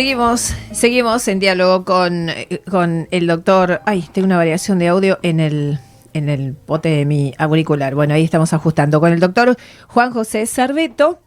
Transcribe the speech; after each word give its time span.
Seguimos, 0.00 0.54
seguimos 0.72 1.28
en 1.28 1.40
diálogo 1.40 1.84
con, 1.84 2.28
con 2.70 3.06
el 3.10 3.26
doctor. 3.26 3.82
Ay, 3.84 4.08
tengo 4.10 4.24
una 4.24 4.38
variación 4.38 4.78
de 4.78 4.88
audio 4.88 5.18
en 5.20 5.40
el, 5.40 5.78
en 6.14 6.30
el 6.30 6.56
bote 6.66 6.88
de 6.88 7.04
mi 7.04 7.34
auricular. 7.36 7.94
Bueno, 7.94 8.14
ahí 8.14 8.24
estamos 8.24 8.54
ajustando 8.54 8.98
con 8.98 9.12
el 9.12 9.20
doctor 9.20 9.58
Juan 9.88 10.10
José 10.10 10.46
Cerveto. 10.46 11.18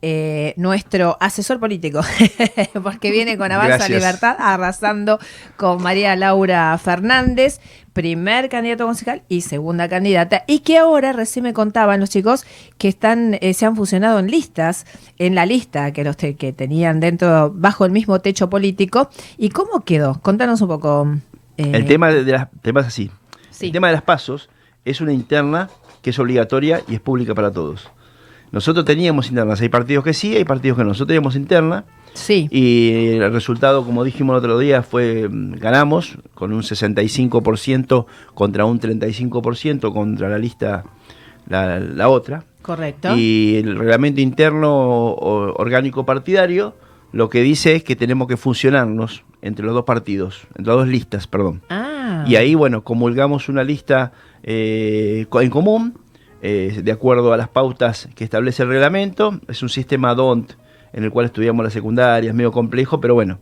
Eh, 0.00 0.54
nuestro 0.56 1.16
asesor 1.18 1.58
político, 1.58 2.00
porque 2.84 3.10
viene 3.10 3.36
con 3.36 3.50
Avanza. 3.50 3.88
Libertad 3.88 4.36
arrasando 4.38 5.18
con 5.56 5.82
María 5.82 6.14
Laura 6.14 6.78
Fernández, 6.78 7.60
primer 7.94 8.48
candidato 8.48 8.86
concejal 8.86 9.22
y 9.28 9.40
segunda 9.40 9.88
candidata, 9.88 10.44
y 10.46 10.60
que 10.60 10.78
ahora 10.78 11.12
recién 11.12 11.42
me 11.42 11.52
contaban 11.52 11.98
los 11.98 12.10
chicos 12.10 12.44
que 12.78 12.86
están 12.86 13.38
eh, 13.40 13.54
se 13.54 13.66
han 13.66 13.74
fusionado 13.74 14.20
en 14.20 14.28
listas, 14.30 14.86
en 15.18 15.34
la 15.34 15.46
lista 15.46 15.92
que 15.92 16.04
los 16.04 16.16
te- 16.16 16.36
que 16.36 16.52
tenían 16.52 17.00
dentro 17.00 17.50
bajo 17.52 17.84
el 17.84 17.90
mismo 17.90 18.20
techo 18.20 18.48
político. 18.48 19.10
¿Y 19.36 19.48
cómo 19.48 19.84
quedó? 19.84 20.20
Contanos 20.22 20.60
un 20.60 20.68
poco. 20.68 21.08
eh, 21.56 21.72
El 21.74 21.86
tema 21.86 22.12
de, 22.12 22.22
de 22.22 22.32
las 22.32 22.48
temas 22.62 22.86
así. 22.86 23.10
Sí. 23.50 23.66
El 23.66 23.72
tema 23.72 23.88
de 23.88 23.94
las 23.94 24.02
pasos 24.02 24.48
es 24.84 25.00
una 25.00 25.12
interna 25.12 25.68
que 26.02 26.10
es 26.10 26.18
obligatoria 26.20 26.82
y 26.86 26.94
es 26.94 27.00
pública 27.00 27.34
para 27.34 27.50
todos. 27.50 27.90
Nosotros 28.52 28.84
teníamos 28.84 29.28
internas, 29.28 29.60
hay 29.60 29.68
partidos 29.68 30.04
que 30.04 30.14
sí, 30.14 30.34
hay 30.36 30.44
partidos 30.44 30.78
que 30.78 30.82
no. 30.84 30.88
Nosotros 30.88 31.08
teníamos 31.08 31.36
interna 31.36 31.84
Sí. 32.14 32.48
y 32.50 33.16
el 33.18 33.32
resultado, 33.32 33.84
como 33.84 34.02
dijimos 34.04 34.34
el 34.34 34.38
otro 34.38 34.58
día, 34.58 34.82
fue 34.82 35.28
mm, 35.28 35.52
ganamos 35.58 36.18
con 36.34 36.52
un 36.52 36.62
65% 36.62 38.06
contra 38.34 38.64
un 38.64 38.80
35% 38.80 39.92
contra 39.92 40.28
la 40.28 40.38
lista, 40.38 40.84
la, 41.46 41.78
la 41.80 42.08
otra. 42.08 42.44
Correcto. 42.62 43.16
Y 43.16 43.56
el 43.56 43.76
reglamento 43.78 44.20
interno 44.20 44.74
o- 44.74 45.54
orgánico 45.60 46.04
partidario 46.04 46.74
lo 47.12 47.28
que 47.30 47.40
dice 47.42 47.74
es 47.74 47.84
que 47.84 47.96
tenemos 47.96 48.28
que 48.28 48.36
fusionarnos 48.36 49.24
entre 49.40 49.64
los 49.64 49.74
dos 49.74 49.84
partidos, 49.84 50.42
entre 50.56 50.66
las 50.66 50.76
dos 50.76 50.88
listas, 50.88 51.26
perdón. 51.26 51.62
ah. 51.70 52.24
Y 52.26 52.36
ahí, 52.36 52.54
bueno, 52.54 52.82
comulgamos 52.84 53.48
una 53.48 53.62
lista 53.64 54.12
eh, 54.42 55.26
en 55.32 55.50
común, 55.50 55.94
eh, 56.42 56.80
de 56.82 56.92
acuerdo 56.92 57.32
a 57.32 57.36
las 57.36 57.48
pautas 57.48 58.08
que 58.14 58.24
establece 58.24 58.62
el 58.62 58.68
reglamento. 58.70 59.40
Es 59.48 59.62
un 59.62 59.68
sistema 59.68 60.14
DONT 60.14 60.52
en 60.92 61.04
el 61.04 61.10
cual 61.10 61.26
estudiamos 61.26 61.64
la 61.64 61.70
secundaria, 61.70 62.30
es 62.30 62.34
medio 62.34 62.52
complejo, 62.52 63.00
pero 63.00 63.14
bueno, 63.14 63.38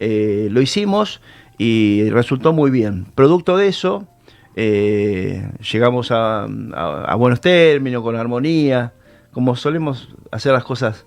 eh, 0.00 0.48
lo 0.50 0.60
hicimos 0.62 1.20
y 1.58 2.08
resultó 2.10 2.52
muy 2.52 2.70
bien. 2.70 3.06
Producto 3.14 3.56
de 3.56 3.68
eso, 3.68 4.06
eh, 4.56 5.48
llegamos 5.72 6.10
a, 6.10 6.44
a- 6.44 7.04
a 7.06 7.14
buenos 7.16 7.40
términos, 7.40 8.02
con 8.02 8.16
armonía, 8.16 8.92
como 9.32 9.54
solemos 9.56 10.08
hacer 10.30 10.52
las 10.52 10.64
cosas 10.64 11.04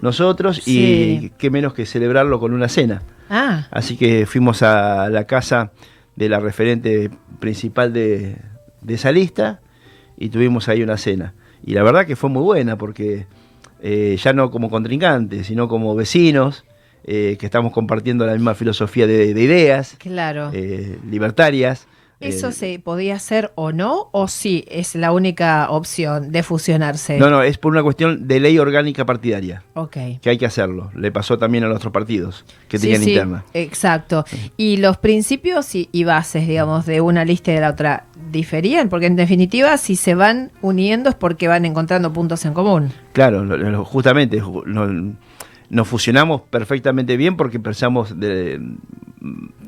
nosotros, 0.00 0.56
Sí. 0.62 1.20
y 1.24 1.30
qué 1.38 1.50
menos 1.50 1.74
que 1.74 1.84
celebrarlo 1.86 2.38
con 2.40 2.52
una 2.54 2.68
cena. 2.68 3.02
Ah, 3.30 3.66
Así 3.70 3.96
que 3.96 4.26
fuimos 4.26 4.62
a 4.62 5.10
la 5.10 5.24
casa 5.24 5.72
de 6.16 6.28
la 6.28 6.40
referente 6.40 7.10
principal 7.40 7.92
de, 7.92 8.36
de 8.80 8.94
esa 8.94 9.12
lista 9.12 9.60
y 10.18 10.28
tuvimos 10.30 10.68
ahí 10.68 10.82
una 10.82 10.96
cena. 10.96 11.34
Y 11.64 11.74
la 11.74 11.82
verdad 11.82 12.06
que 12.06 12.16
fue 12.16 12.28
muy 12.28 12.42
buena 12.42 12.76
porque 12.76 13.26
eh, 13.80 14.16
ya 14.22 14.32
no 14.32 14.50
como 14.50 14.68
contrincantes, 14.68 15.46
sino 15.46 15.68
como 15.68 15.94
vecinos 15.94 16.64
eh, 17.04 17.36
que 17.38 17.46
estamos 17.46 17.72
compartiendo 17.72 18.26
la 18.26 18.32
misma 18.32 18.54
filosofía 18.54 19.06
de, 19.06 19.32
de 19.32 19.42
ideas 19.42 19.96
claro. 19.98 20.50
eh, 20.52 20.98
libertarias. 21.08 21.86
¿Eso 22.20 22.48
Eh, 22.48 22.52
se 22.52 22.78
podía 22.80 23.14
hacer 23.14 23.52
o 23.54 23.70
no? 23.70 24.08
¿O 24.10 24.26
sí 24.26 24.64
es 24.68 24.96
la 24.96 25.12
única 25.12 25.70
opción 25.70 26.32
de 26.32 26.42
fusionarse? 26.42 27.16
No, 27.16 27.30
no, 27.30 27.42
es 27.42 27.58
por 27.58 27.70
una 27.70 27.82
cuestión 27.84 28.26
de 28.26 28.40
ley 28.40 28.58
orgánica 28.58 29.06
partidaria, 29.06 29.62
Ok. 29.74 29.96
que 30.20 30.30
hay 30.30 30.36
que 30.36 30.46
hacerlo. 30.46 30.90
Le 30.96 31.12
pasó 31.12 31.38
también 31.38 31.62
a 31.62 31.68
los 31.68 31.76
otros 31.76 31.92
partidos 31.92 32.44
que 32.68 32.78
Sí, 32.78 32.82
tenían 32.86 33.02
sí, 33.04 33.10
interna. 33.10 33.44
Exacto. 33.54 34.24
¿Y 34.56 34.78
los 34.78 34.96
principios 34.98 35.72
y, 35.76 35.88
y 35.92 36.02
bases, 36.02 36.48
digamos, 36.48 36.86
de 36.86 37.00
una 37.00 37.24
lista 37.24 37.52
y 37.52 37.54
de 37.54 37.60
la 37.60 37.70
otra 37.70 38.06
diferían? 38.32 38.88
Porque 38.88 39.06
en 39.06 39.14
definitiva, 39.14 39.76
si 39.78 39.94
se 39.94 40.16
van 40.16 40.50
uniendo 40.60 41.10
es 41.10 41.14
porque 41.14 41.46
van 41.46 41.64
encontrando 41.66 42.12
puntos 42.12 42.44
en 42.44 42.52
común. 42.52 42.90
Claro, 43.12 43.44
lo- 43.44 43.56
lo- 43.56 43.84
justamente 43.84 44.42
ju- 44.42 44.64
no- 44.66 45.16
nos 45.70 45.86
fusionamos 45.86 46.40
perfectamente 46.50 47.16
bien 47.16 47.36
porque 47.36 47.60
pensamos, 47.60 48.18
de, 48.18 48.60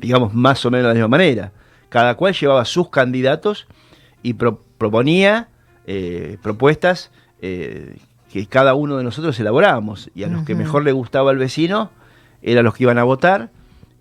digamos, 0.01 0.33
más 0.33 0.65
o 0.65 0.71
menos 0.71 0.85
de 0.85 0.89
la 0.89 0.93
misma 0.95 1.07
manera. 1.07 1.51
Cada 1.91 2.15
cual 2.15 2.33
llevaba 2.33 2.63
sus 2.65 2.89
candidatos 2.89 3.67
y 4.23 4.33
pro- 4.33 4.63
proponía 4.79 5.49
eh, 5.85 6.37
propuestas 6.41 7.11
eh, 7.41 7.97
que 8.31 8.47
cada 8.47 8.73
uno 8.75 8.97
de 8.97 9.03
nosotros 9.03 9.37
elaborábamos. 9.39 10.09
Y 10.15 10.23
a 10.23 10.27
los 10.27 10.43
que 10.45 10.53
mejor 10.55 10.83
le 10.85 10.93
gustaba 10.93 11.31
al 11.31 11.37
vecino 11.37 11.91
eran 12.41 12.63
los 12.63 12.73
que 12.75 12.83
iban 12.83 12.97
a 12.97 13.03
votar, 13.03 13.49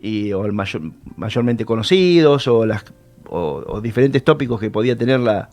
y, 0.01 0.33
o 0.33 0.47
el 0.47 0.53
mayor- 0.53 0.93
mayormente 1.17 1.65
conocidos, 1.65 2.47
o, 2.49 2.65
las, 2.65 2.84
o- 3.28 3.65
o 3.67 3.81
diferentes 3.81 4.22
tópicos 4.22 4.61
que 4.61 4.71
podía 4.71 4.97
tener 4.97 5.19
la, 5.21 5.51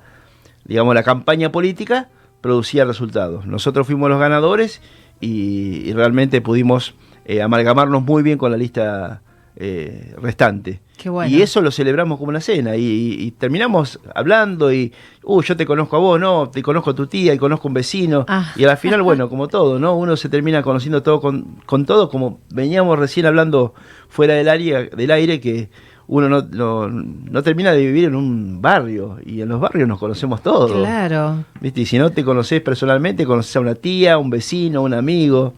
digamos, 0.66 0.94
la 0.94 1.02
campaña 1.04 1.52
política 1.52 2.10
producía 2.40 2.86
resultados. 2.86 3.48
Nosotros 3.48 3.88
fuimos 3.88 4.10
los 4.12 4.20
ganadores 4.20 4.82
y, 5.20 5.82
y 5.90 5.94
realmente 5.94 6.40
pudimos 6.42 6.94
eh, 7.26 7.42
amalgamarnos 7.42 8.04
muy 8.04 8.22
bien 8.22 8.38
con 8.38 8.52
la 8.52 8.58
lista 8.58 9.22
eh, 9.60 10.14
restante. 10.22 10.82
Qué 10.98 11.10
bueno. 11.10 11.36
Y 11.36 11.42
eso 11.42 11.62
lo 11.62 11.72
celebramos 11.72 12.18
como 12.20 12.30
una 12.30 12.42
cena 12.42 12.76
y, 12.76 12.84
y- 12.84 13.24
y 13.26 13.32
terminamos 13.32 14.00
hablando 14.16 14.72
y, 14.72 14.92
uh, 15.24 15.42
yo 15.42 15.58
te 15.58 15.66
conozco 15.66 15.96
a 15.96 16.00
vos, 16.00 16.20
no, 16.20 16.50
te 16.50 16.62
conozco 16.62 16.92
a 16.92 16.96
tu 16.96 17.08
tía 17.08 17.34
y 17.34 17.38
conozco 17.38 17.68
a 17.68 17.70
un 17.70 17.74
vecino. 17.74 18.26
Ah. 18.28 18.52
Y 18.56 18.64
al 18.66 18.78
final, 18.78 19.02
bueno, 19.02 19.30
como 19.30 19.48
todo, 19.58 19.80
¿no? 19.80 19.96
Uno 19.96 20.16
se 20.16 20.30
termina 20.30 20.62
conociendo 20.62 21.02
todo 21.04 21.20
con, 21.20 21.58
con 21.66 21.86
todo, 21.86 22.10
como 22.10 22.40
veníamos 22.50 22.98
recién 23.00 23.26
hablando 23.26 23.74
fuera 24.10 24.36
del 24.36 24.48
área, 24.50 24.84
del 24.84 25.12
aire, 25.12 25.40
que 25.40 25.70
uno 26.08 26.30
no, 26.30 26.42
no, 26.42 26.88
no 26.88 27.44
termina 27.44 27.74
de 27.74 27.86
vivir 27.86 28.06
en 28.06 28.16
un 28.16 28.62
barrio 28.62 29.18
y 29.26 29.42
en 29.42 29.50
los 29.50 29.60
barrios 29.60 29.88
nos 29.90 30.00
conocemos 30.00 30.42
todos. 30.42 30.72
Claro. 30.72 31.44
¿Viste? 31.60 31.82
Y 31.82 31.86
si 31.86 31.98
no 31.98 32.12
te 32.12 32.24
conoces 32.24 32.62
personalmente, 32.62 33.26
conoces 33.26 33.56
a 33.56 33.60
una 33.60 33.76
tía, 33.76 34.18
un 34.18 34.30
vecino, 34.30 34.84
un 34.84 34.94
amigo. 34.94 35.54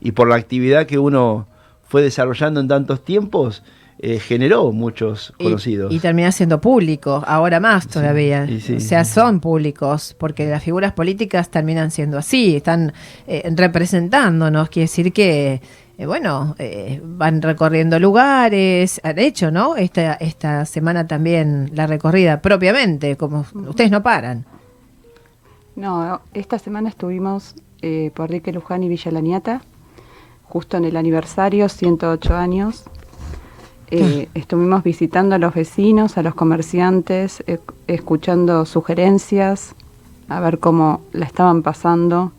Y 0.00 0.12
por 0.12 0.28
la 0.28 0.36
actividad 0.36 0.86
que 0.86 0.98
uno 0.98 1.48
fue 1.88 2.02
desarrollando 2.02 2.60
en 2.60 2.68
tantos 2.68 3.02
tiempos, 3.04 3.62
eh, 4.00 4.20
generó 4.20 4.70
muchos 4.72 5.32
Y- 5.38 5.44
conocidos. 5.44 5.92
Y, 5.92 5.98
termina 5.98 6.30
siendo 6.30 6.60
público, 6.60 7.24
ahora 7.26 7.58
más 7.58 7.88
todavía. 7.88 8.44
y 8.44 8.60
sí. 8.60 8.74
o 8.76 8.80
sea, 8.80 9.04
son 9.04 9.40
públicos, 9.40 10.14
porque 10.18 10.46
las 10.46 10.62
figuras 10.62 10.92
políticas 10.92 11.50
terminan 11.50 11.90
siendo 11.90 12.16
así, 12.18 12.56
están 12.56 12.92
eh, 13.26 13.50
representándonos, 13.56 14.68
quiere 14.68 14.84
decir 14.84 15.12
que, 15.12 15.60
eh, 15.98 16.06
bueno, 16.06 16.54
eh, 16.60 17.00
van 17.02 17.42
recorriendo 17.42 17.98
lugares, 17.98 19.00
de 19.02 19.26
hecho, 19.26 19.50
¿no? 19.50 19.74
Esta, 19.74 20.14
esta 20.14 20.64
semana 20.64 21.08
también 21.08 21.70
la 21.74 21.88
recorrida 21.88 22.40
propiamente, 22.40 23.16
como 23.16 23.44
ustedes 23.66 23.90
no 23.90 24.02
paran. 24.04 24.44
No, 25.74 26.20
esta 26.34 26.58
semana 26.58 26.88
estuvimos 26.88 27.54
eh, 27.82 28.10
por 28.14 28.30
Rique 28.30 28.52
Luján 28.52 28.82
y 28.82 28.88
Villa 28.88 29.10
Laniata, 29.12 29.62
justo 30.48 30.76
en 30.76 30.84
el 30.84 30.96
aniversario, 30.96 31.68
108 31.68 32.34
años. 32.36 32.84
Eh, 33.90 34.28
estuvimos 34.34 34.82
visitando 34.84 35.34
a 35.34 35.38
los 35.38 35.54
vecinos, 35.54 36.18
a 36.18 36.22
los 36.22 36.34
comerciantes, 36.34 37.42
eh, 37.46 37.58
escuchando 37.86 38.66
sugerencias, 38.66 39.74
a 40.28 40.40
ver 40.40 40.58
cómo 40.58 41.00
la 41.12 41.24
estaban 41.24 41.62
pasando. 41.62 42.32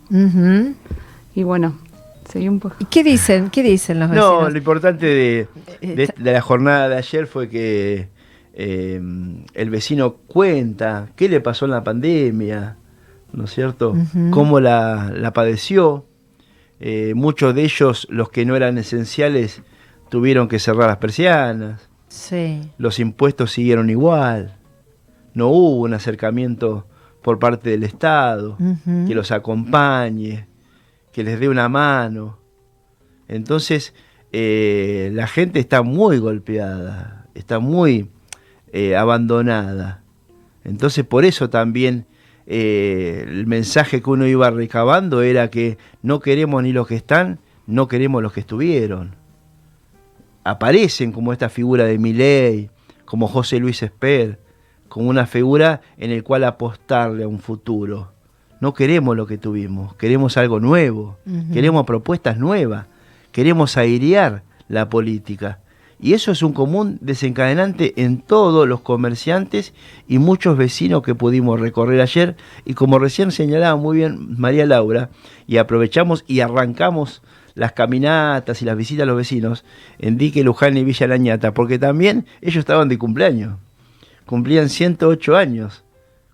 Y 1.36 1.44
bueno, 1.44 1.74
seguí 2.32 2.48
un 2.50 2.60
poco. 2.60 2.76
¿Y 2.80 2.86
qué 2.86 3.04
dicen? 3.04 3.50
¿Qué 3.50 3.64
dicen 3.64 4.00
los 4.00 4.10
vecinos? 4.10 4.44
No, 4.44 4.50
lo 4.50 4.58
importante 4.58 5.06
de, 5.08 5.48
de- 5.82 6.04
Eh, 6.04 6.10
de 6.18 6.34
la 6.34 6.42
jornada 6.42 6.88
de 6.90 6.98
ayer 6.98 7.26
fue 7.26 7.50
que 7.50 8.10
eh, 8.54 9.02
el 9.54 9.70
vecino 9.72 10.14
cuenta 10.28 11.08
qué 11.16 11.30
le 11.30 11.40
pasó 11.42 11.66
en 11.66 11.72
la 11.72 11.84
pandemia, 11.84 12.76
¿no 13.34 13.46
es 13.46 13.52
cierto? 13.52 13.96
Cómo 14.32 14.60
la, 14.60 15.12
la 15.16 15.34
padeció. 15.34 16.06
Eh, 16.80 17.14
muchos 17.16 17.54
de 17.56 17.64
ellos, 17.64 18.08
los 18.10 18.30
que 18.30 18.46
no 18.46 18.56
eran 18.56 18.78
esenciales, 18.78 19.62
tuvieron 20.10 20.48
que 20.48 20.60
cerrar 20.60 20.88
las 20.88 20.98
persianas. 20.98 21.90
Sí. 22.08 22.62
Los 22.78 23.00
impuestos 23.00 23.52
siguieron 23.52 23.90
igual. 23.90 24.58
No 25.34 25.50
hubo 25.50 25.82
un 25.82 25.94
acercamiento 25.94 26.88
por 27.22 27.38
parte 27.38 27.70
del 27.70 27.84
Estado 27.84 28.58
que 29.08 29.14
los 29.14 29.32
acompañe, 29.32 30.48
que 31.12 31.24
les 31.24 31.40
dé 31.40 31.50
una 31.50 31.70
mano. 31.70 32.40
Entonces, 33.28 33.94
eh, 34.32 35.12
la 35.14 35.28
gente 35.28 35.60
está 35.60 35.82
muy 35.82 36.18
golpeada, 36.18 37.28
está 37.36 37.60
muy 37.60 38.10
eh, 38.72 38.96
abandonada. 38.96 40.04
Entonces, 40.64 41.06
por 41.06 41.26
eso 41.26 41.50
también 41.50 42.06
eh, 42.52 43.26
el 43.28 43.46
mensaje 43.46 44.02
que 44.02 44.10
uno 44.10 44.26
iba 44.26 44.50
recabando 44.50 45.22
era 45.22 45.52
que 45.52 45.78
no 46.02 46.20
queremos 46.20 46.64
ni 46.64 46.74
los 46.74 46.88
que 46.88 46.96
están, 46.96 47.38
no 47.68 47.88
queremos 47.88 48.24
los 48.24 48.34
que 48.34 48.40
estuvieron. 48.40 49.16
Aparecen 50.44 51.12
como 51.12 51.32
esta 51.32 51.50
figura 51.50 51.84
de 51.84 52.00
Milei, 52.00 52.72
como 53.06 53.28
José 53.28 53.60
Luis 53.60 53.84
Esper, 53.84 54.40
como 54.88 55.12
una 55.12 55.28
figura 55.28 55.82
en 55.98 56.10
el 56.10 56.24
cual 56.24 56.44
apostarle 56.44 57.24
a 57.24 57.28
un 57.28 57.38
futuro. 57.38 58.14
No 58.60 58.74
queremos 58.74 59.16
lo 59.16 59.28
que 59.28 59.38
tuvimos, 59.38 59.94
queremos 59.96 60.36
algo 60.36 60.60
nuevo, 60.60 61.20
queremos 61.54 61.86
propuestas 61.86 62.40
nuevas, 62.40 62.88
queremos 63.32 63.78
airear 63.78 64.42
la 64.68 64.90
política. 64.90 65.60
Y 66.02 66.14
eso 66.14 66.32
es 66.32 66.42
un 66.44 66.54
común 66.54 66.98
desencadenante 67.02 67.94
en 67.98 68.22
todos 68.22 68.68
los 68.68 68.80
comerciantes 68.82 69.74
y 70.08 70.18
muchos 70.18 70.58
vecinos 70.58 71.04
que 71.04 71.14
pudimos 71.14 71.60
recorrer 71.60 72.00
ayer. 72.00 72.38
Y 72.64 72.74
como 72.74 73.00
recién 73.00 73.32
señalaba 73.32 73.76
muy 73.76 73.98
bien 73.98 74.40
María 74.40 74.66
Laura, 74.66 75.10
y 75.46 75.58
aprovechamos 75.58 76.24
y 76.26 76.40
arrancamos 76.40 77.22
las 77.56 77.74
caminatas 77.74 78.62
y 78.62 78.66
las 78.66 78.78
visitas 78.78 79.04
a 79.04 79.06
los 79.08 79.18
vecinos 79.18 79.66
en 79.98 80.18
Dique, 80.18 80.44
Luján 80.44 80.78
y 80.78 80.86
Villa 80.86 81.08
Lañata, 81.08 81.54
porque 81.54 81.78
también 81.78 82.26
ellos 82.42 82.58
estaban 82.58 82.88
de 82.88 82.98
cumpleaños. 82.98 83.58
Cumplían 84.26 84.70
108 84.70 85.36
años 85.36 85.84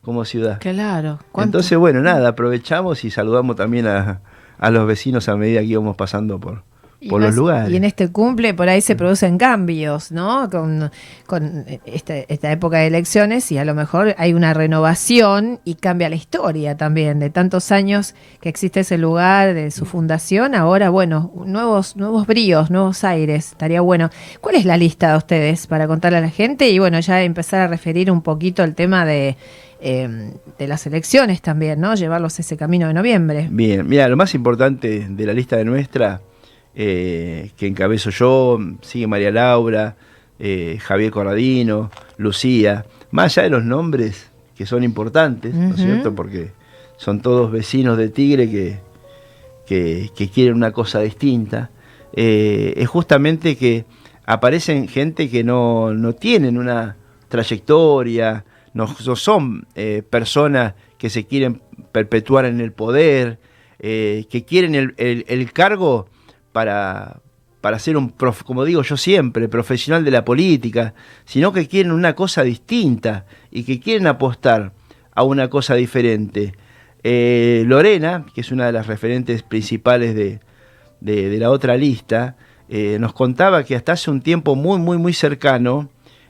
como 0.01 0.25
ciudad. 0.25 0.59
Claro. 0.59 1.19
Entonces, 1.35 1.77
bueno, 1.77 2.01
nada, 2.01 2.29
aprovechamos 2.29 3.03
y 3.03 3.09
saludamos 3.09 3.55
también 3.55 3.87
a, 3.87 4.21
a 4.59 4.69
los 4.69 4.85
vecinos 4.85 5.27
a 5.29 5.35
medida 5.35 5.61
que 5.61 5.67
íbamos 5.67 5.95
pasando 5.95 6.39
por, 6.39 6.63
por 7.09 7.21
los 7.21 7.35
lugares. 7.35 7.71
Y 7.71 7.75
en 7.77 7.83
este 7.83 8.09
cumple 8.09 8.53
por 8.53 8.69
ahí 8.69 8.81
se 8.81 8.95
producen 8.95 9.37
cambios, 9.37 10.11
¿no? 10.11 10.49
Con, 10.49 10.91
esta, 11.85 12.17
esta, 12.17 12.51
época 12.51 12.77
de 12.77 12.87
elecciones 12.87 13.51
y 13.51 13.57
a 13.57 13.65
lo 13.65 13.73
mejor 13.73 14.15
hay 14.17 14.33
una 14.33 14.53
renovación 14.53 15.59
y 15.63 15.75
cambia 15.75 16.09
la 16.09 16.15
historia 16.15 16.77
también 16.77 17.19
de 17.19 17.29
tantos 17.29 17.71
años 17.71 18.15
que 18.41 18.49
existe 18.49 18.81
ese 18.81 18.97
lugar, 18.97 19.53
de 19.53 19.71
su 19.71 19.85
fundación. 19.85 20.55
Ahora, 20.55 20.89
bueno, 20.89 21.31
nuevos, 21.45 21.95
nuevos 21.95 22.27
bríos, 22.27 22.69
nuevos 22.71 23.03
aires, 23.03 23.51
estaría 23.51 23.81
bueno. 23.81 24.09
¿Cuál 24.41 24.55
es 24.55 24.65
la 24.65 24.77
lista 24.77 25.11
de 25.11 25.17
ustedes 25.17 25.67
para 25.67 25.87
contarle 25.87 26.19
a 26.19 26.21
la 26.21 26.29
gente? 26.29 26.69
Y 26.69 26.79
bueno, 26.79 26.99
ya 26.99 27.21
empezar 27.21 27.61
a 27.61 27.67
referir 27.67 28.11
un 28.11 28.21
poquito 28.21 28.63
el 28.63 28.75
tema 28.75 29.05
de 29.05 29.37
em, 29.81 30.31
de 30.57 30.67
las 30.67 30.87
elecciones 30.87 31.41
también, 31.41 31.79
¿no? 31.79 31.95
Llevarlos 31.95 32.39
ese 32.39 32.57
camino 32.57 32.87
de 32.87 32.93
noviembre. 32.93 33.47
Bien, 33.51 33.87
mira, 33.87 34.07
lo 34.07 34.15
más 34.15 34.33
importante 34.33 35.07
de 35.09 35.25
la 35.25 35.33
lista 35.33 35.57
de 35.57 35.65
nuestra 35.65 36.21
eh, 36.77 37.51
que 37.55 37.67
encabezo 37.67 38.09
yo, 38.09 38.59
sigue 38.81 39.07
María 39.07 39.31
Laura, 39.31 39.95
eh, 40.39 40.77
Javier 40.81 41.09
Corradino, 41.09 41.89
Lucía, 42.17 42.85
más 43.11 43.37
allá 43.37 43.43
de 43.43 43.49
los 43.51 43.63
nombres 43.63 44.29
que 44.57 44.65
son 44.65 44.83
importantes, 44.83 45.53
¿no 45.55 45.73
es 45.73 45.81
cierto? 45.81 46.13
Porque 46.13 46.51
son 46.97 47.21
todos 47.21 47.49
vecinos 47.49 47.97
de 47.97 48.09
Tigre 48.09 48.49
que, 48.49 48.79
que, 49.65 50.29
quieren 50.29 50.55
una 50.55 50.71
cosa 50.73 50.99
distinta. 50.99 51.69
Eh, 52.11 52.73
es 52.75 52.89
justamente 52.89 53.55
que 53.55 53.85
aparecen 54.25 54.89
gente 54.89 55.29
que 55.29 55.45
no, 55.45 55.93
no 55.93 56.11
tienen 56.11 56.57
una 56.57 56.97
trayectoria, 57.29 58.43
no, 58.73 58.87
son 59.15 59.65
personas 60.09 60.73
que 60.97 61.09
se 61.09 61.25
quieren 61.25 61.61
perpetuar 61.93 62.43
en 62.43 62.59
el 62.59 62.73
poder, 62.73 63.39
que 63.79 64.45
quieren 64.45 64.75
el, 64.75 64.93
el 64.97 65.51
cargo 65.53 66.07
para, 66.55 67.17
para 67.59 67.79
ser 67.79 67.97
un, 67.97 68.13
como 68.45 68.63
digo 68.63 68.81
yo 68.81 68.95
siempre, 68.95 69.49
profesional 69.49 70.05
de 70.05 70.11
la 70.11 70.23
política, 70.23 70.93
sino 71.25 71.51
que 71.51 71.67
quieren 71.67 71.91
una 71.91 72.15
cosa 72.15 72.43
distinta 72.43 73.25
y 73.51 73.63
que 73.65 73.81
quieren 73.81 74.07
apostar 74.07 74.71
a 75.13 75.23
una 75.23 75.49
cosa 75.49 75.75
diferente. 75.75 76.53
Eh, 77.03 77.65
Lorena, 77.67 78.25
que 78.33 78.39
es 78.39 78.53
una 78.53 78.67
de 78.67 78.71
las 78.71 78.87
referentes 78.87 79.43
principales 79.43 80.15
de, 80.15 80.39
la 81.37 81.51
otra 81.51 81.75
lista, 81.75 82.37
eh, 82.69 82.99
nos 83.01 83.11
contaba 83.11 83.65
que 83.65 83.75
hasta 83.75 83.91
hace 83.91 84.09
un 84.09 84.21
tiempo 84.21 84.55
muy, 84.55 84.79
muy, 84.79 84.97
muy 84.97 85.11
cercano, 85.11 85.89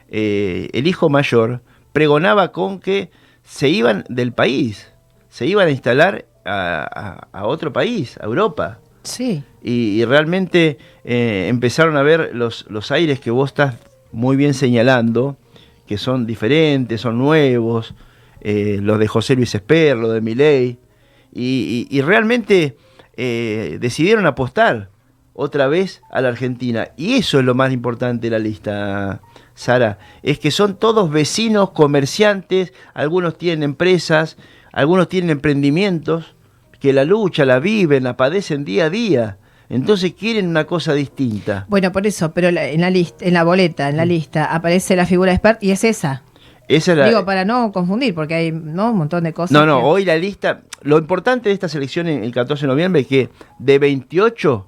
eh, 0.09 0.69
el 0.73 0.87
hijo 0.87 1.07
mayor 1.07 1.61
pregonaba 1.93 2.51
con 2.51 2.79
que 2.79 3.11
se 3.43 3.69
iban 3.69 4.05
del 4.09 4.33
país, 4.33 4.91
se 5.29 5.45
iban 5.45 5.67
a 5.67 5.71
instalar 5.71 6.25
a, 6.45 7.27
a 7.31 7.45
otro 7.45 7.71
país, 7.71 8.17
a 8.19 8.25
Europa. 8.25 8.79
Sí. 9.05 9.43
Y, 9.63 10.03
realmente 10.05 10.77
eh, 11.03 11.47
empezaron 11.49 11.97
a 11.97 12.03
ver 12.03 12.31
los, 12.33 12.65
los 12.69 12.91
aires 12.91 13.19
que 13.19 13.31
vos 13.31 13.51
estás 13.51 13.75
muy 14.11 14.35
bien 14.35 14.53
señalando, 14.53 15.37
que 15.87 15.97
son 15.97 16.25
diferentes, 16.25 17.01
son 17.01 17.17
nuevos, 17.17 17.95
eh, 18.41 18.79
los 18.81 18.99
de 18.99 19.07
José 19.07 19.35
Luis 19.35 19.55
Esper, 19.55 19.97
los 19.97 20.13
de 20.13 20.21
Miley, 20.21 20.79
y, 21.33 21.87
y, 21.89 22.01
realmente 22.01 22.77
eh, 23.17 23.77
decidieron 23.81 24.25
apostar 24.25 24.89
otra 25.33 25.67
vez 25.67 26.01
a 26.11 26.21
la 26.21 26.29
Argentina. 26.29 26.89
Y 26.95 27.15
eso 27.15 27.39
es 27.39 27.45
lo 27.45 27.55
más 27.55 27.73
importante 27.73 28.27
de 28.27 28.31
la 28.31 28.39
lista, 28.39 29.21
Sara, 29.53 29.99
es 30.23 30.39
que 30.39 30.51
son 30.51 30.77
todos 30.77 31.11
vecinos, 31.11 31.71
comerciantes, 31.71 32.73
algunos 32.93 33.37
tienen 33.37 33.63
empresas, 33.63 34.37
algunos 34.71 35.09
tienen 35.09 35.31
emprendimientos, 35.31 36.34
que 36.85 36.93
la 36.93 37.03
lucha, 37.03 37.45
la 37.45 37.59
viven, 37.59 38.03
la 38.03 38.15
padecen 38.15 38.63
día 38.63 38.85
a 38.85 38.89
día. 38.91 39.37
Entonces 39.69 40.13
quieren 40.13 40.47
una 40.47 40.65
cosa 40.65 40.93
distinta. 40.93 41.65
Bueno, 41.67 41.91
por 41.91 42.05
eso, 42.05 42.31
pero 42.31 42.49
en 42.49 42.79
la 42.79 42.91
lista, 42.91 43.25
en 43.25 43.33
la 43.33 43.43
boleta, 43.43 43.89
en 43.89 43.97
la 43.97 44.05
lista, 44.05 44.53
aparece 44.53 44.95
la 44.95 45.07
figura 45.07 45.31
de 45.31 45.37
Spert 45.37 45.63
y 45.63 45.71
es 45.71 45.83
esa. 45.83 46.21
Esa 46.67 46.91
es 46.91 46.97
la, 46.99 47.07
Digo, 47.07 47.25
para 47.25 47.43
no 47.43 47.71
confundir, 47.71 48.13
porque 48.13 48.35
hay 48.35 48.51
¿no? 48.51 48.91
un 48.91 48.97
montón 48.99 49.23
de 49.23 49.33
cosas. 49.33 49.51
No, 49.51 49.65
no, 49.65 49.79
hoy 49.79 50.05
la 50.05 50.15
lista. 50.15 50.61
Lo 50.83 50.99
importante 50.99 51.49
de 51.49 51.55
esta 51.55 51.67
selección 51.67 52.05
el 52.05 52.31
14 52.31 52.61
de 52.61 52.67
noviembre 52.67 53.01
es 53.01 53.07
que 53.07 53.29
de 53.57 53.79
28 53.79 54.67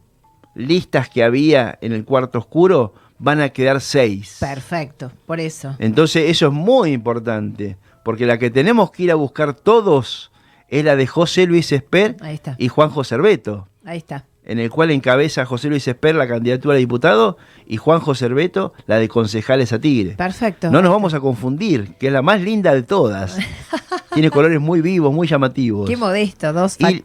listas 0.55 1.09
que 1.09 1.23
había 1.23 1.77
en 1.81 1.93
el 1.93 2.03
cuarto 2.03 2.39
oscuro, 2.39 2.95
van 3.19 3.41
a 3.41 3.49
quedar 3.49 3.79
6. 3.79 4.37
Perfecto, 4.39 5.11
por 5.27 5.39
eso. 5.39 5.75
Entonces, 5.77 6.31
eso 6.31 6.47
es 6.47 6.53
muy 6.53 6.93
importante, 6.93 7.77
porque 8.03 8.25
la 8.25 8.39
que 8.39 8.49
tenemos 8.49 8.89
que 8.89 9.03
ir 9.03 9.11
a 9.11 9.15
buscar 9.15 9.53
todos 9.53 10.31
es 10.67 10.83
la 10.83 10.95
de 10.95 11.07
José 11.07 11.47
Luis 11.47 11.71
Esper 11.71 12.17
y 12.57 12.67
Juan 12.67 12.89
José 12.89 13.17
Beto. 13.17 13.67
Ahí 13.85 13.97
está. 13.97 14.25
En 14.43 14.59
el 14.59 14.69
cual 14.69 14.91
encabeza 14.91 15.45
José 15.45 15.67
Luis 15.67 15.87
Esper 15.87 16.15
la 16.15 16.27
candidatura 16.27 16.75
a 16.75 16.77
diputado 16.77 17.37
y 17.65 17.77
Juan 17.77 17.99
José 17.99 18.29
Beto 18.29 18.73
la 18.85 18.97
de 18.97 19.09
concejales 19.09 19.73
a 19.73 19.79
Tigre. 19.79 20.15
Perfecto. 20.15 20.71
No 20.71 20.81
nos 20.81 20.91
vamos 20.91 21.13
a 21.13 21.19
confundir, 21.19 21.95
que 21.95 22.07
es 22.07 22.13
la 22.13 22.21
más 22.21 22.41
linda 22.41 22.73
de 22.73 22.83
todas. 22.83 23.37
Tiene 24.13 24.31
colores 24.31 24.59
muy 24.59 24.81
vivos, 24.81 25.13
muy 25.13 25.27
llamativos. 25.27 25.89
Qué 25.89 25.97
modesto, 25.97 26.53
dos 26.53 26.77
y, 26.79 27.03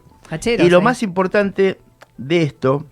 Y 0.59 0.69
lo 0.69 0.81
más 0.81 1.03
importante 1.03 1.79
de 2.17 2.43
esto 2.43 2.85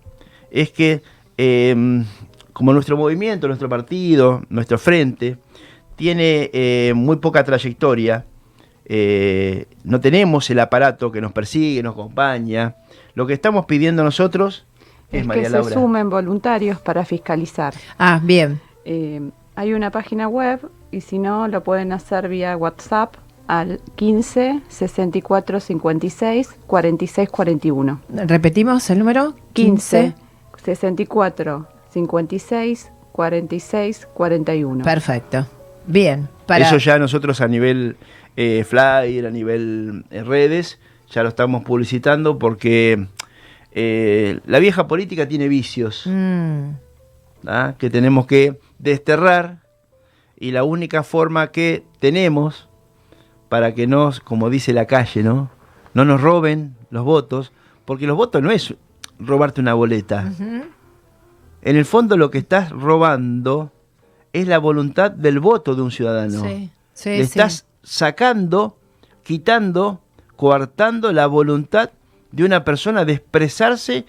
es 0.50 0.70
que, 0.70 1.02
em, 1.38 2.04
como 2.52 2.72
nuestro 2.72 2.96
movimiento, 2.96 3.48
nuestro 3.48 3.68
partido, 3.68 4.42
nuestro 4.50 4.78
frente, 4.78 5.38
tiene 5.96 6.50
eh, 6.52 6.92
muy 6.94 7.16
poca 7.16 7.42
trayectoria, 7.42 8.26
eh, 8.94 9.68
no 9.84 10.02
tenemos 10.02 10.50
el 10.50 10.58
aparato 10.58 11.10
que 11.10 11.22
nos 11.22 11.32
persigue, 11.32 11.82
nos 11.82 11.94
acompaña. 11.94 12.76
Lo 13.14 13.26
que 13.26 13.32
estamos 13.32 13.64
pidiendo 13.64 14.04
nosotros 14.04 14.66
es, 15.10 15.26
que 15.26 15.46
se 15.46 15.64
sumen 15.64 16.10
voluntarios 16.10 16.78
para 16.78 17.06
fiscalizar. 17.06 17.72
Ah, 17.96 18.20
bien. 18.22 18.60
Eh, 18.84 19.30
hay 19.54 19.72
una 19.72 19.90
página 19.90 20.28
web 20.28 20.68
y 20.90 21.00
si 21.00 21.18
no, 21.18 21.48
lo 21.48 21.62
pueden 21.64 21.90
hacer 21.94 22.28
vía 22.28 22.54
WhatsApp 22.54 23.14
al 23.46 23.80
15 23.96 24.60
64 24.68 25.60
56 25.60 26.50
46 26.66 27.28
41. 27.30 28.00
¿Repetimos 28.10 28.90
el 28.90 28.98
número? 28.98 29.34
15 29.54 30.12
64 30.62 31.66
56 31.88 32.92
46 33.10 34.08
41. 34.12 34.84
Perfecto. 34.84 35.46
Bien. 35.86 36.28
Eso 36.46 36.76
ya 36.76 36.98
nosotros 36.98 37.40
a 37.40 37.48
nivel 37.48 37.96
eh, 38.36 38.64
flyer, 38.64 39.26
a 39.26 39.30
nivel 39.30 40.04
eh, 40.10 40.22
redes, 40.22 40.78
ya 41.10 41.22
lo 41.22 41.28
estamos 41.28 41.64
publicitando 41.64 42.38
porque 42.38 43.06
eh, 43.72 44.40
la 44.46 44.58
vieja 44.58 44.86
política 44.86 45.28
tiene 45.28 45.48
vicios 45.48 46.04
mm. 46.06 46.68
¿ah? 47.46 47.74
que 47.78 47.90
tenemos 47.90 48.26
que 48.26 48.58
desterrar 48.78 49.62
y 50.38 50.50
la 50.50 50.64
única 50.64 51.02
forma 51.02 51.52
que 51.52 51.84
tenemos 52.00 52.68
para 53.48 53.74
que 53.74 53.86
nos, 53.86 54.20
como 54.20 54.48
dice 54.48 54.72
la 54.72 54.86
calle, 54.86 55.22
¿no? 55.22 55.50
no 55.94 56.04
nos 56.04 56.20
roben 56.20 56.74
los 56.90 57.04
votos, 57.04 57.52
porque 57.84 58.06
los 58.06 58.16
votos 58.16 58.42
no 58.42 58.50
es 58.50 58.74
robarte 59.18 59.60
una 59.60 59.74
boleta. 59.74 60.32
En 60.38 61.76
el 61.76 61.84
fondo 61.84 62.16
lo 62.16 62.30
que 62.30 62.38
estás 62.38 62.70
robando 62.70 63.72
es 64.32 64.48
la 64.48 64.58
voluntad 64.58 65.10
del 65.10 65.38
voto 65.38 65.74
de 65.74 65.82
un 65.82 65.90
ciudadano. 65.90 66.42
Le 66.44 66.70
estás 67.20 67.66
sacando, 67.82 68.76
quitando, 69.22 70.00
coartando 70.36 71.12
la 71.12 71.26
voluntad 71.26 71.90
de 72.30 72.44
una 72.44 72.64
persona 72.64 73.04
de 73.04 73.14
expresarse 73.14 74.04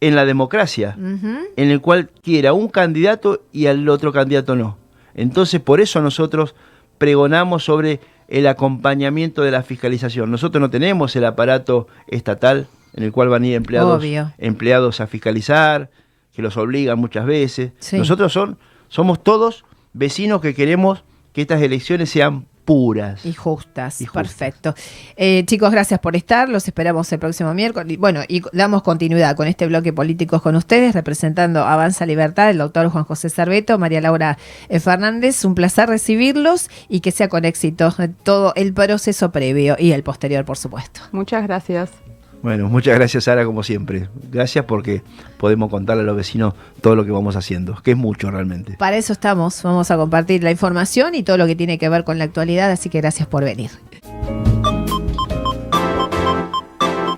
en 0.00 0.16
la 0.16 0.24
democracia, 0.24 0.96
en 0.98 1.70
el 1.70 1.80
cual 1.80 2.10
quiera 2.22 2.52
un 2.52 2.68
candidato 2.68 3.42
y 3.52 3.66
al 3.66 3.88
otro 3.88 4.12
candidato 4.12 4.56
no. 4.56 4.78
Entonces, 5.14 5.60
por 5.60 5.80
eso 5.80 6.00
nosotros 6.00 6.54
pregonamos 6.98 7.64
sobre 7.64 8.00
el 8.28 8.46
acompañamiento 8.46 9.42
de 9.42 9.50
la 9.50 9.62
fiscalización. 9.62 10.30
Nosotros 10.30 10.60
no 10.60 10.70
tenemos 10.70 11.14
el 11.16 11.24
aparato 11.24 11.88
estatal 12.06 12.68
en 12.94 13.04
el 13.04 13.12
cual 13.12 13.28
van 13.28 13.42
a 13.42 13.46
ir 13.46 13.54
empleados, 13.54 14.02
empleados 14.38 15.00
a 15.00 15.06
fiscalizar, 15.06 15.90
que 16.32 16.42
los 16.42 16.56
obligan 16.56 16.98
muchas 16.98 17.26
veces. 17.26 17.72
Nosotros 17.92 18.32
son, 18.32 18.58
somos 18.88 19.22
todos 19.22 19.64
vecinos 19.92 20.40
que 20.40 20.54
queremos 20.54 21.04
que 21.32 21.42
estas 21.42 21.62
elecciones 21.62 22.10
sean 22.10 22.46
puras. 22.70 23.26
Y 23.26 23.32
justas, 23.32 24.00
Y 24.00 24.06
justas. 24.06 24.28
perfecto. 24.28 24.74
Eh, 25.16 25.42
chicos, 25.44 25.72
gracias 25.72 25.98
por 25.98 26.14
estar, 26.14 26.48
los 26.48 26.68
esperamos 26.68 27.12
el 27.12 27.18
próximo 27.18 27.52
miércoles. 27.52 27.92
Y, 27.92 27.96
Bueno, 27.96 28.20
y 28.28 28.42
damos 28.52 28.84
continuidad 28.84 29.34
con 29.34 29.48
este 29.48 29.66
bloque 29.66 29.92
políticos 29.92 30.40
con 30.40 30.54
ustedes, 30.54 30.94
representando 30.94 31.64
Avanza 31.64 32.06
Libertad, 32.06 32.48
el 32.48 32.58
doctor 32.58 32.88
Juan 32.88 33.02
José 33.02 33.28
Cerveto, 33.28 33.76
María 33.76 34.00
Laura 34.00 34.38
eh, 34.68 34.78
Fernández. 34.78 35.44
Un 35.44 35.56
placer 35.56 35.88
recibirlos 35.88 36.70
y 36.88 37.00
que 37.00 37.10
sea 37.10 37.28
con 37.28 37.44
éxito 37.44 37.92
todo 38.22 38.52
el 38.54 38.72
proceso 38.72 39.32
previo 39.32 39.74
y 39.76 39.90
el 39.90 40.04
posterior, 40.04 40.44
por 40.44 40.56
supuesto. 40.56 41.00
Muchas 41.10 41.42
gracias. 41.42 42.09
Bueno, 42.42 42.68
muchas 42.68 42.94
gracias 42.94 43.24
Sara 43.24 43.44
como 43.44 43.62
siempre. 43.62 44.08
Gracias 44.30 44.64
porque 44.64 45.02
podemos 45.36 45.70
contarle 45.70 46.02
a 46.02 46.06
los 46.06 46.16
vecinos 46.16 46.54
todo 46.80 46.96
lo 46.96 47.04
que 47.04 47.10
vamos 47.10 47.36
haciendo, 47.36 47.76
que 47.82 47.92
es 47.92 47.96
mucho 47.96 48.30
realmente. 48.30 48.76
Para 48.78 48.96
eso 48.96 49.12
estamos, 49.12 49.62
vamos 49.62 49.90
a 49.90 49.96
compartir 49.96 50.42
la 50.42 50.50
información 50.50 51.14
y 51.14 51.22
todo 51.22 51.36
lo 51.36 51.46
que 51.46 51.56
tiene 51.56 51.78
que 51.78 51.88
ver 51.88 52.04
con 52.04 52.18
la 52.18 52.24
actualidad, 52.24 52.70
así 52.70 52.88
que 52.88 53.00
gracias 53.00 53.28
por 53.28 53.44
venir. 53.44 53.70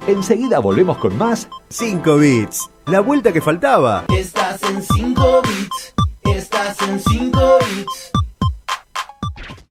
Enseguida 0.08 0.58
volvemos 0.58 0.98
con 0.98 1.16
más 1.16 1.48
5 1.68 2.16
bits. 2.16 2.70
La 2.86 3.00
vuelta 3.00 3.32
que 3.32 3.40
faltaba. 3.40 4.04
Estás 4.16 4.60
en 4.64 4.82
5 4.82 5.42
bits, 5.42 5.94
estás 6.36 6.76
en 6.82 7.00
5 7.00 7.58
bits. 7.60 8.21